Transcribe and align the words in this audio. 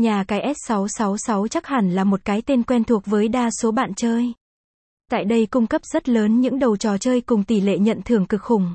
Nhà 0.00 0.24
cái 0.28 0.54
S666 0.54 1.46
chắc 1.46 1.66
hẳn 1.66 1.90
là 1.90 2.04
một 2.04 2.20
cái 2.24 2.42
tên 2.42 2.62
quen 2.62 2.84
thuộc 2.84 3.06
với 3.06 3.28
đa 3.28 3.50
số 3.62 3.70
bạn 3.70 3.94
chơi. 3.94 4.32
Tại 5.10 5.24
đây 5.24 5.46
cung 5.46 5.66
cấp 5.66 5.80
rất 5.84 6.08
lớn 6.08 6.40
những 6.40 6.58
đầu 6.58 6.76
trò 6.76 6.98
chơi 6.98 7.20
cùng 7.20 7.44
tỷ 7.44 7.60
lệ 7.60 7.78
nhận 7.78 8.02
thưởng 8.02 8.26
cực 8.26 8.42
khủng. 8.42 8.74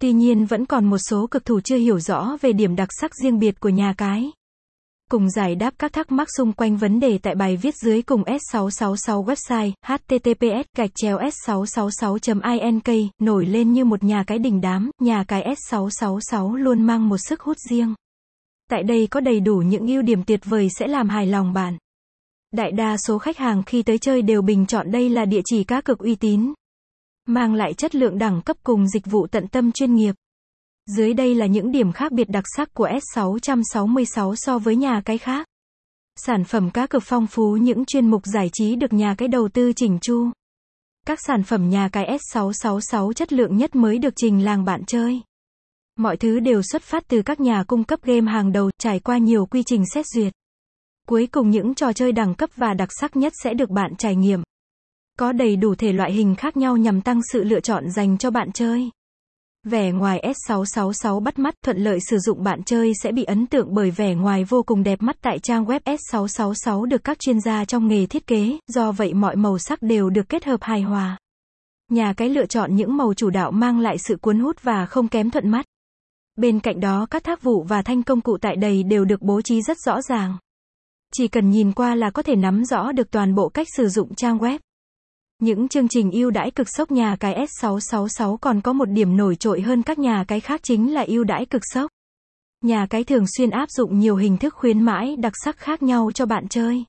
Tuy 0.00 0.12
nhiên 0.12 0.44
vẫn 0.44 0.66
còn 0.66 0.84
một 0.84 0.98
số 0.98 1.26
cực 1.26 1.44
thủ 1.44 1.60
chưa 1.60 1.76
hiểu 1.76 2.00
rõ 2.00 2.36
về 2.40 2.52
điểm 2.52 2.76
đặc 2.76 2.88
sắc 3.00 3.14
riêng 3.14 3.38
biệt 3.38 3.60
của 3.60 3.68
nhà 3.68 3.94
cái. 3.96 4.30
Cùng 5.10 5.30
giải 5.30 5.54
đáp 5.54 5.74
các 5.78 5.92
thắc 5.92 6.12
mắc 6.12 6.28
xung 6.36 6.52
quanh 6.52 6.76
vấn 6.76 7.00
đề 7.00 7.18
tại 7.18 7.34
bài 7.34 7.56
viết 7.56 7.74
dưới 7.84 8.02
cùng 8.02 8.22
S666 8.22 9.24
website 9.24 9.72
https 9.86 10.66
gạch 10.76 10.90
chéo 10.94 11.18
s666.ink 11.18 13.08
nổi 13.20 13.46
lên 13.46 13.72
như 13.72 13.84
một 13.84 14.04
nhà 14.04 14.24
cái 14.26 14.38
đỉnh 14.38 14.60
đám, 14.60 14.90
nhà 15.00 15.24
cái 15.28 15.54
S666 15.70 16.54
luôn 16.54 16.82
mang 16.82 17.08
một 17.08 17.18
sức 17.18 17.40
hút 17.40 17.56
riêng. 17.70 17.94
Tại 18.72 18.82
đây 18.82 19.08
có 19.10 19.20
đầy 19.20 19.40
đủ 19.40 19.56
những 19.56 19.86
ưu 19.86 20.02
điểm 20.02 20.24
tuyệt 20.24 20.40
vời 20.44 20.68
sẽ 20.78 20.86
làm 20.86 21.08
hài 21.08 21.26
lòng 21.26 21.52
bạn. 21.52 21.78
Đại 22.52 22.72
đa 22.72 22.96
số 22.96 23.18
khách 23.18 23.38
hàng 23.38 23.62
khi 23.62 23.82
tới 23.82 23.98
chơi 23.98 24.22
đều 24.22 24.42
bình 24.42 24.66
chọn 24.66 24.90
đây 24.90 25.08
là 25.08 25.24
địa 25.24 25.40
chỉ 25.44 25.64
cá 25.64 25.80
cực 25.80 25.98
uy 25.98 26.14
tín. 26.14 26.52
Mang 27.26 27.54
lại 27.54 27.74
chất 27.74 27.94
lượng 27.94 28.18
đẳng 28.18 28.42
cấp 28.42 28.56
cùng 28.62 28.88
dịch 28.88 29.06
vụ 29.06 29.26
tận 29.26 29.48
tâm 29.48 29.72
chuyên 29.72 29.94
nghiệp. 29.94 30.14
Dưới 30.96 31.14
đây 31.14 31.34
là 31.34 31.46
những 31.46 31.72
điểm 31.72 31.92
khác 31.92 32.12
biệt 32.12 32.28
đặc 32.30 32.44
sắc 32.56 32.74
của 32.74 32.88
S666 32.88 34.34
so 34.36 34.58
với 34.58 34.76
nhà 34.76 35.02
cái 35.04 35.18
khác. 35.18 35.46
Sản 36.16 36.44
phẩm 36.44 36.70
cá 36.70 36.86
cực 36.86 37.02
phong 37.06 37.26
phú, 37.26 37.56
những 37.56 37.84
chuyên 37.84 38.10
mục 38.10 38.22
giải 38.24 38.48
trí 38.52 38.76
được 38.76 38.92
nhà 38.92 39.14
cái 39.18 39.28
đầu 39.28 39.48
tư 39.48 39.72
chỉnh 39.72 39.98
chu. 40.02 40.30
Các 41.06 41.18
sản 41.26 41.42
phẩm 41.42 41.70
nhà 41.70 41.88
cái 41.88 42.18
S666 42.34 43.12
chất 43.12 43.32
lượng 43.32 43.56
nhất 43.56 43.76
mới 43.76 43.98
được 43.98 44.14
trình 44.16 44.44
làng 44.44 44.64
bạn 44.64 44.84
chơi. 44.86 45.20
Mọi 46.02 46.16
thứ 46.16 46.40
đều 46.40 46.62
xuất 46.62 46.82
phát 46.82 47.02
từ 47.08 47.22
các 47.22 47.40
nhà 47.40 47.64
cung 47.66 47.84
cấp 47.84 48.00
game 48.02 48.32
hàng 48.32 48.52
đầu, 48.52 48.70
trải 48.78 48.98
qua 48.98 49.18
nhiều 49.18 49.46
quy 49.46 49.62
trình 49.62 49.84
xét 49.94 50.06
duyệt. 50.06 50.32
Cuối 51.08 51.26
cùng 51.26 51.50
những 51.50 51.74
trò 51.74 51.92
chơi 51.92 52.12
đẳng 52.12 52.34
cấp 52.34 52.50
và 52.56 52.74
đặc 52.74 52.88
sắc 53.00 53.16
nhất 53.16 53.32
sẽ 53.42 53.54
được 53.54 53.70
bạn 53.70 53.96
trải 53.98 54.16
nghiệm. 54.16 54.42
Có 55.18 55.32
đầy 55.32 55.56
đủ 55.56 55.74
thể 55.74 55.92
loại 55.92 56.12
hình 56.12 56.34
khác 56.34 56.56
nhau 56.56 56.76
nhằm 56.76 57.00
tăng 57.00 57.20
sự 57.32 57.44
lựa 57.44 57.60
chọn 57.60 57.90
dành 57.90 58.18
cho 58.18 58.30
bạn 58.30 58.52
chơi. 58.52 58.90
Vẻ 59.66 59.92
ngoài 59.92 60.32
S666 60.48 61.20
bắt 61.20 61.38
mắt, 61.38 61.54
thuận 61.64 61.76
lợi 61.76 61.98
sử 62.10 62.18
dụng 62.18 62.44
bạn 62.44 62.62
chơi 62.62 62.92
sẽ 63.02 63.12
bị 63.12 63.24
ấn 63.24 63.46
tượng 63.46 63.74
bởi 63.74 63.90
vẻ 63.90 64.14
ngoài 64.14 64.44
vô 64.44 64.62
cùng 64.62 64.82
đẹp 64.82 65.02
mắt 65.02 65.16
tại 65.22 65.38
trang 65.38 65.64
web 65.64 65.80
S666 65.80 66.84
được 66.84 67.04
các 67.04 67.18
chuyên 67.18 67.40
gia 67.40 67.64
trong 67.64 67.88
nghề 67.88 68.06
thiết 68.06 68.26
kế, 68.26 68.58
do 68.68 68.92
vậy 68.92 69.14
mọi 69.14 69.36
màu 69.36 69.58
sắc 69.58 69.82
đều 69.82 70.10
được 70.10 70.28
kết 70.28 70.44
hợp 70.44 70.62
hài 70.62 70.82
hòa. 70.82 71.18
Nhà 71.90 72.12
cái 72.12 72.28
lựa 72.28 72.46
chọn 72.46 72.76
những 72.76 72.96
màu 72.96 73.14
chủ 73.14 73.30
đạo 73.30 73.50
mang 73.50 73.78
lại 73.78 73.98
sự 73.98 74.16
cuốn 74.16 74.38
hút 74.38 74.62
và 74.62 74.86
không 74.86 75.08
kém 75.08 75.30
thuận 75.30 75.48
mắt. 75.48 75.66
Bên 76.36 76.60
cạnh 76.60 76.80
đó, 76.80 77.06
các 77.10 77.24
thác 77.24 77.42
vụ 77.42 77.62
và 77.62 77.82
thanh 77.82 78.02
công 78.02 78.20
cụ 78.20 78.38
tại 78.40 78.56
đây 78.56 78.82
đều 78.82 79.04
được 79.04 79.22
bố 79.22 79.40
trí 79.42 79.62
rất 79.62 79.76
rõ 79.86 80.02
ràng. 80.02 80.36
Chỉ 81.14 81.28
cần 81.28 81.50
nhìn 81.50 81.72
qua 81.72 81.94
là 81.94 82.10
có 82.10 82.22
thể 82.22 82.36
nắm 82.36 82.64
rõ 82.64 82.92
được 82.92 83.10
toàn 83.10 83.34
bộ 83.34 83.48
cách 83.48 83.66
sử 83.76 83.88
dụng 83.88 84.14
trang 84.14 84.38
web. 84.38 84.58
Những 85.38 85.68
chương 85.68 85.88
trình 85.88 86.10
ưu 86.10 86.30
đãi 86.30 86.50
cực 86.50 86.68
sốc 86.68 86.90
nhà 86.90 87.16
cái 87.20 87.46
S666 87.62 88.36
còn 88.36 88.60
có 88.60 88.72
một 88.72 88.84
điểm 88.84 89.16
nổi 89.16 89.36
trội 89.36 89.60
hơn 89.60 89.82
các 89.82 89.98
nhà 89.98 90.24
cái 90.28 90.40
khác 90.40 90.60
chính 90.62 90.94
là 90.94 91.04
ưu 91.08 91.24
đãi 91.24 91.46
cực 91.46 91.62
sốc. 91.72 91.90
Nhà 92.64 92.86
cái 92.90 93.04
thường 93.04 93.24
xuyên 93.36 93.50
áp 93.50 93.70
dụng 93.70 93.98
nhiều 93.98 94.16
hình 94.16 94.36
thức 94.36 94.54
khuyến 94.54 94.82
mãi 94.82 95.16
đặc 95.16 95.32
sắc 95.44 95.58
khác 95.58 95.82
nhau 95.82 96.10
cho 96.14 96.26
bạn 96.26 96.48
chơi. 96.48 96.84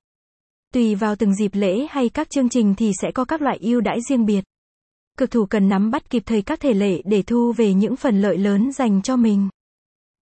Tùy 0.74 0.96
vào 0.96 1.16
từng 1.16 1.36
dịp 1.36 1.52
lễ 1.54 1.88
hay 1.90 2.10
các 2.10 2.30
chương 2.30 2.50
trình 2.50 2.76
thì 2.76 2.92
sẽ 3.02 3.12
có 3.12 3.26
các 3.26 3.42
loại 3.42 3.58
ưu 3.62 3.82
đãi 3.82 3.98
riêng 4.10 4.26
biệt. 4.26 4.44
Cực 5.18 5.32
thủ 5.32 5.46
cần 5.46 5.70
nắm 5.70 5.92
bắt 5.92 6.10
kịp 6.10 6.24
thời 6.26 6.42
các 6.42 6.60
thể 6.60 6.74
lệ 6.74 7.02
để 7.06 7.22
thu 7.22 7.54
về 7.58 7.74
những 7.74 7.96
phần 7.96 8.22
lợi 8.22 8.38
lớn 8.38 8.72
dành 8.72 9.02
cho 9.02 9.16
mình. 9.16 9.50